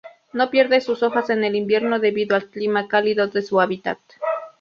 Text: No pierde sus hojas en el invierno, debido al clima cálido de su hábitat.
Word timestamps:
No 0.33 0.49
pierde 0.49 0.81
sus 0.81 1.03
hojas 1.03 1.29
en 1.29 1.43
el 1.43 1.55
invierno, 1.55 1.99
debido 1.99 2.35
al 2.35 2.49
clima 2.49 2.87
cálido 2.87 3.27
de 3.27 3.43
su 3.43 3.61
hábitat. 3.61 3.99